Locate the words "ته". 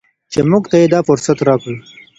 0.71-0.75